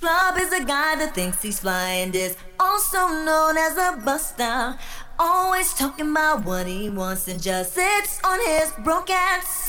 [0.00, 4.76] Club is a guy that thinks he's flying is also known as a buster.
[5.18, 9.60] Always talking about what he wants and just sits on his broke ass.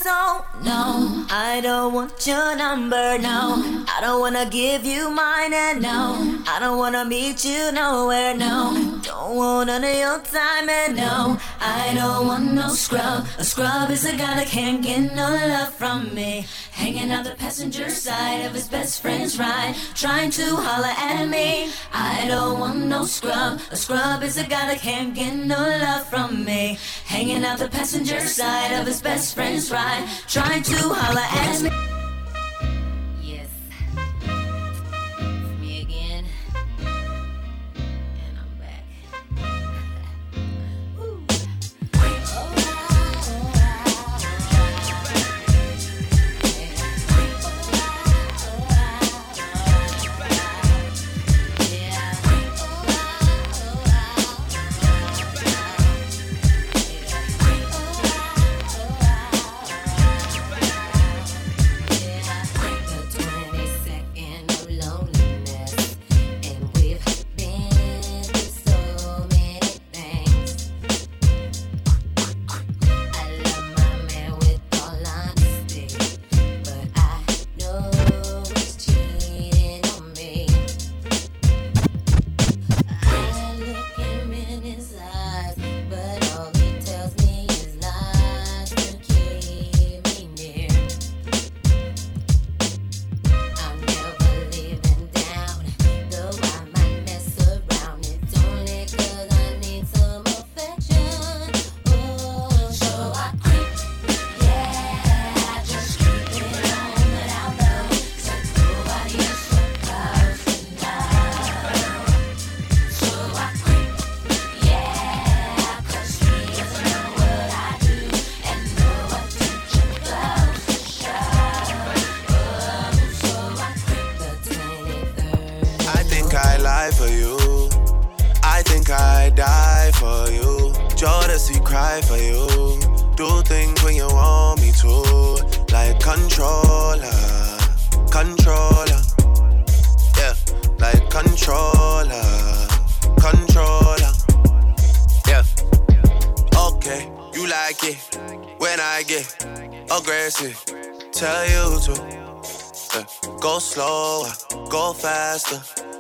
[0.64, 3.62] No, I don't want your number, no.
[3.88, 9.00] I don't wanna give you mine, and no, I don't wanna meet you nowhere, no.
[9.04, 13.28] Don't want none of your time, and no, I don't want no scrub.
[13.38, 16.48] A scrub is a guy that can't get no love from me.
[16.72, 21.70] Hanging out the passenger side of his best friend's ride, trying to holler at me.
[21.94, 23.60] I don't want no scrub.
[23.72, 26.78] A scrub is a guy that can't get no love from me.
[27.06, 31.91] Hanging out the passenger side of his best friend's ride, trying to holler at me.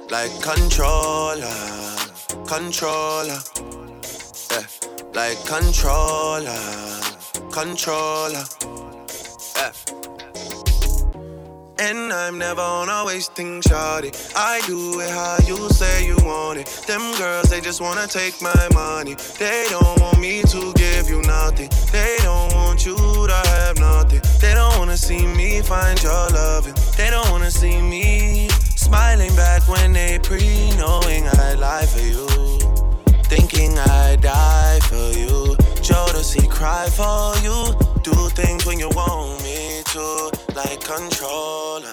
[0.09, 1.51] Like controller,
[2.47, 3.39] controller,
[4.51, 4.65] yeah,
[5.13, 6.57] like controller,
[7.51, 8.45] controller,
[9.57, 9.90] yeah.
[11.81, 14.11] And I'm never on a wasting shawty.
[14.35, 16.67] I do it how you say you want it.
[16.85, 19.15] Them girls, they just wanna take my money.
[19.39, 21.69] They don't want me to give you nothing.
[21.91, 24.21] They don't want you to have nothing.
[24.39, 26.75] They don't wanna see me find your loving.
[26.97, 32.27] They don't wanna see me Smiling back when they pre knowing I'd lie for you.
[33.23, 35.55] Thinking I'd die for you.
[35.81, 37.73] Jodeci cry for you.
[38.03, 40.40] Do things when you want me to.
[40.53, 41.85] Like controller,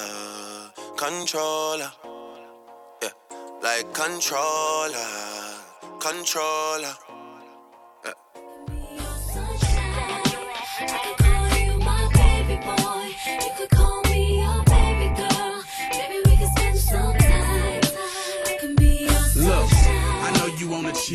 [0.97, 1.93] controller.
[3.01, 3.11] Yeah,
[3.63, 4.99] like controller,
[6.01, 6.95] controller.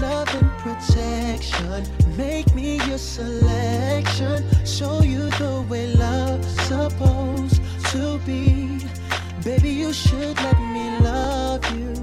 [0.00, 1.84] Love and protection.
[2.16, 4.44] Make me your selection.
[4.64, 7.60] Show you the way love's supposed
[7.92, 8.80] to be.
[9.44, 11.94] Baby, you should let me love you,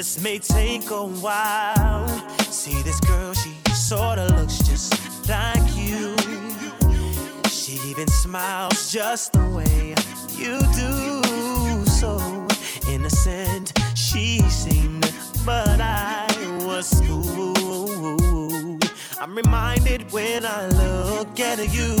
[0.00, 2.08] this may take a while.
[2.50, 4.94] See this girl, she sorta looks just
[5.28, 6.16] like you.
[7.50, 9.94] She even smiles just the way
[10.38, 11.84] you do.
[12.00, 12.18] So
[12.88, 15.12] innocent she seemed,
[15.44, 16.26] but I
[16.64, 18.19] was fooled.
[19.22, 21.94] I'm reminded when I look at you,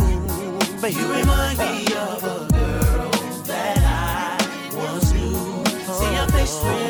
[0.80, 3.10] but you remind me of a girl
[3.44, 5.64] that I once knew.
[5.66, 6.89] See your face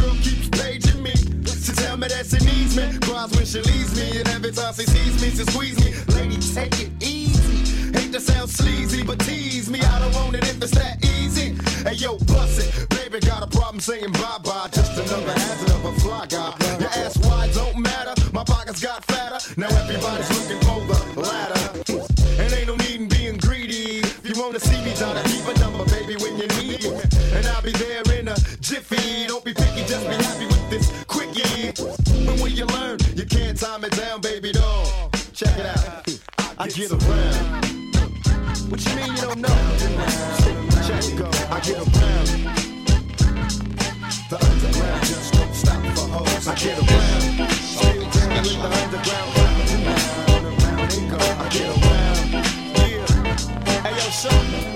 [0.00, 2.98] girl keeps paging me to tell me that she needs me.
[3.00, 5.90] Cries when she leaves me, and every time she sees me, she squeezes me.
[6.14, 7.92] Lady, take it easy.
[7.92, 9.80] Hate to sound sleazy, but tease me.
[9.80, 11.56] I don't want it if it's that easy.
[11.84, 13.20] Hey yo, bust it, baby.
[13.20, 14.68] Got a problem saying bye bye.
[14.72, 16.54] Just another hazard of a fly guy.
[16.78, 18.14] Your ass wide don't matter.
[18.32, 19.40] My pockets got fatter.
[19.60, 20.29] Now everybody's
[36.80, 37.64] get around.
[38.70, 39.48] What you mean you don't know?
[40.86, 42.28] Check go, I get around.
[44.30, 46.48] The underground just don't stop for hoes.
[46.48, 47.50] I get around.
[47.50, 49.36] Still down with the underground.
[50.46, 52.28] Around and go, I get around.
[52.76, 53.82] Yeah.
[53.82, 54.69] Hey yo, son.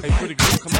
[0.00, 0.77] Hey, pretty girl, come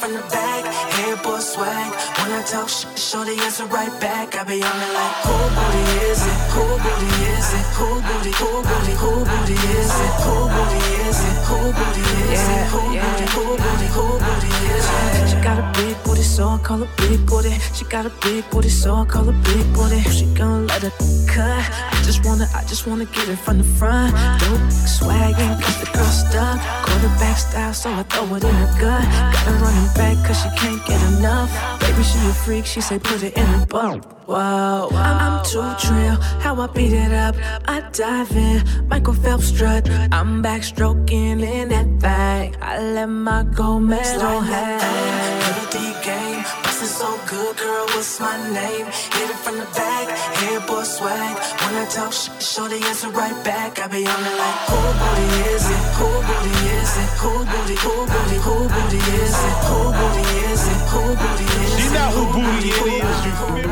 [0.00, 0.64] from the back,
[0.96, 1.92] hair boy swag.
[2.18, 4.34] When I talk shit, shorty answer right back.
[4.34, 6.40] I be on it like, who booty is it?
[6.56, 7.66] Who booty is it?
[7.76, 8.32] Who booty?
[8.40, 8.94] Who booty?
[9.02, 10.14] Who booty is it?
[10.24, 11.36] Who booty is it?
[11.48, 12.64] Who booty is it?
[12.72, 13.26] Who booty?
[13.36, 13.88] Who booty?
[13.96, 15.28] Who booty is it?
[15.30, 17.54] She got a big booty, so I call her big booty.
[17.76, 20.00] She got a big booty, so I call her big booty.
[20.08, 20.94] She gonna let it
[21.28, 21.64] cut.
[21.92, 24.12] I just wanna, I just wanna get it from the front.
[24.40, 24.64] Dope
[24.96, 26.58] swaggin', got the girl stuck.
[26.86, 29.04] Quarterback style, so I throw it in her gut.
[29.04, 31.50] Got her running back, cause she can't get enough.
[31.80, 34.04] Baby, she a freak, she say put it in her butt.
[34.26, 36.16] Whoa, I'm, I'm too trill.
[36.40, 37.34] How I beat it up,
[37.66, 38.62] I dive in.
[38.88, 39.88] Michael Phelps strut.
[40.12, 42.56] I'm backstroking in that thing.
[42.62, 45.40] I let my gold medal hang.
[45.42, 46.44] A big game,
[46.80, 47.86] bustin' so good, girl.
[47.94, 48.86] What's my name?
[48.86, 51.36] Hit it from the back, hair boy swag.
[51.62, 53.78] When I talk shit, shorty answer right back.
[53.78, 55.84] I be on it like, who booty is it?
[55.98, 57.10] Who booty is it?
[57.20, 57.76] Who booty?
[57.84, 58.38] Who booty?
[58.46, 59.56] Who booty is it?
[59.68, 60.80] Who booty is it?
[60.92, 61.80] Who booty is it?
[61.80, 63.62] She know who booty it is, you feel me?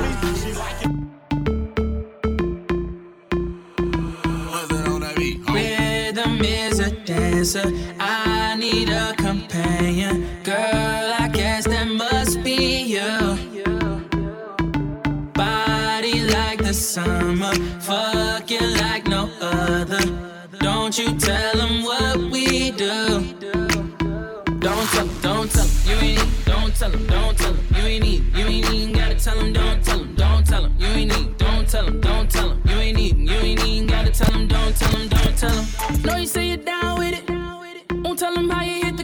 [5.48, 7.72] Rhythm is a dancer.
[7.98, 10.27] I need a companion.
[19.68, 20.00] No other.
[20.60, 23.34] Don't you tell them what we do.
[24.60, 28.04] Don't tell don't tell you ain't need, don't tell 'em, don't tell 'em, you ain't
[28.04, 31.16] need, you ain't even gotta tell 'em, don't tell 'em, don't tell 'em, you ain't
[31.16, 34.34] need, don't tell 'em, don't tell 'em, you ain't need, you ain't even gotta tell
[34.34, 36.02] 'em, don't tell 'em, don't tell 'em.
[36.02, 37.30] Know you say you're down with it,
[38.02, 38.96] won't tell 'em how you hit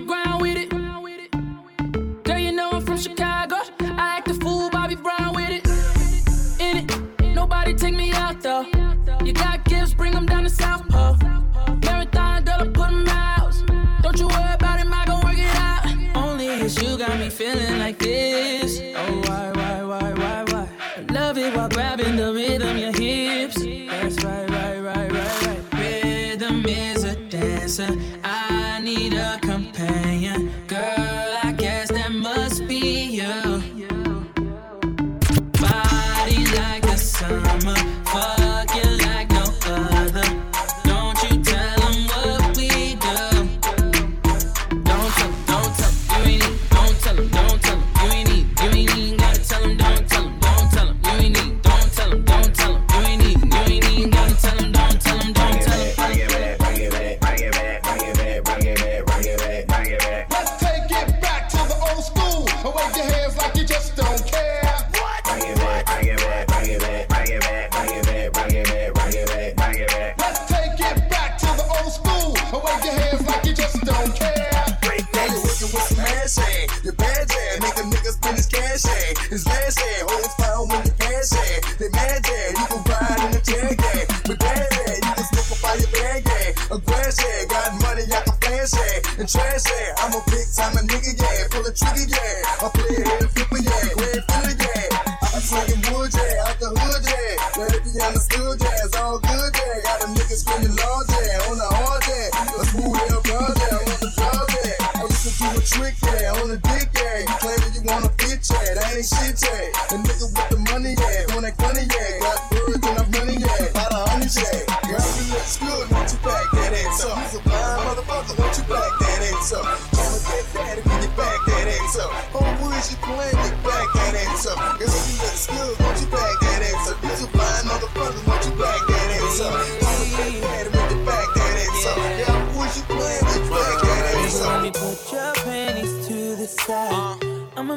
[89.35, 91.49] trash hand, I'm a big time a nigga yeah.
[91.51, 92.63] Pull a trigger yeah.
[92.63, 93.34] I play a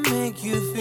[0.10, 0.77] make you feel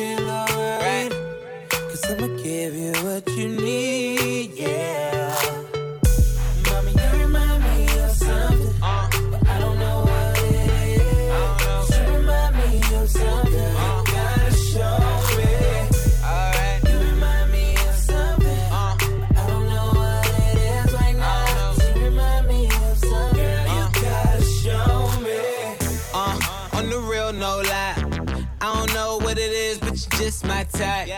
[29.26, 31.08] what it is, but you just my type.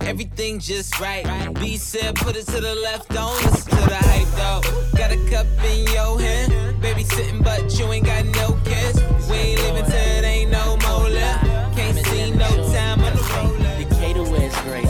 [0.00, 1.24] Everything just right.
[1.60, 4.62] B said, put it to the left, don't listen to the hype though.
[4.96, 8.96] Got a cup in your hand, baby sitting, but you ain't got no kiss.
[9.28, 11.76] We ain't living till it ain't no more left.
[11.76, 13.76] Can't see no time on the roller.
[13.76, 14.86] Decatur wears great.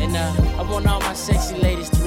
[0.00, 1.99] And uh, I want all my sexy ladies to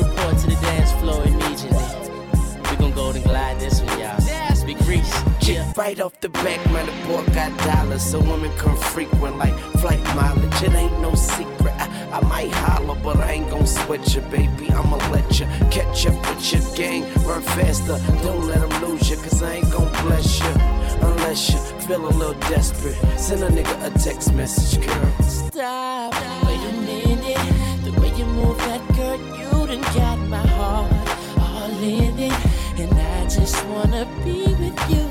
[5.44, 9.54] Chick right off the back, man, the Boy got dollars, so women come frequent like
[9.82, 10.64] flight mileage.
[10.64, 11.74] It ain't no secret.
[11.78, 14.70] I, I might holler, but I ain't gon' sweat you, baby.
[14.70, 17.04] I'ma let you catch up with your gang.
[17.26, 20.54] Run faster, don't let them lose you, cause I ain't gon' bless you.
[21.02, 22.96] Unless you feel a little desperate.
[23.20, 25.12] Send a nigga a text message, girl.
[25.24, 26.14] Stop.
[26.46, 27.84] Wait a minute.
[27.84, 30.92] The way you move that girl, you done got my heart
[31.38, 32.80] all in it.
[32.80, 35.03] And I just wanna be with you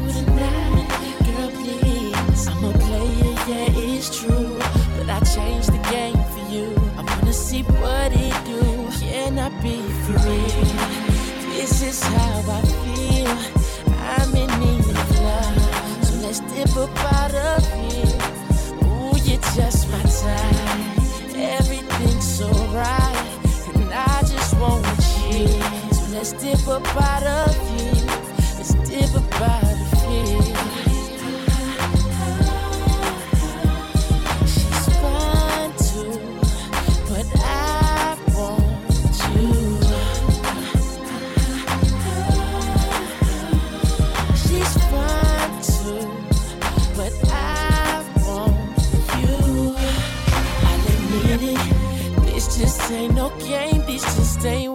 [26.33, 28.07] So let's dip up out of here.
[28.57, 30.43] Let's dip up out of here.
[34.47, 36.13] She's fine too,
[37.09, 38.65] but I want
[39.35, 39.53] you.
[44.37, 46.03] She's fine too,
[46.97, 48.57] but I want
[49.19, 49.37] you.
[50.65, 52.25] I'll admit it.
[52.25, 53.85] This just ain't no game.
[53.87, 54.72] These just ain't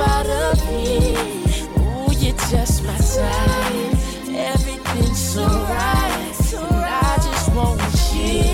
[0.00, 1.16] of here.
[1.78, 4.28] Ooh, you're just my type.
[4.28, 6.32] Everything's so right.
[6.88, 7.80] I just want
[8.14, 8.44] you.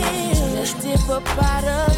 [0.54, 1.91] Let's dip up out of